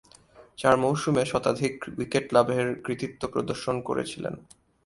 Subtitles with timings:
[0.57, 4.35] চার মৌসুমে শতাধিক উইকেট লাভের কৃতিত্ব প্রদর্শন করেছিলেন।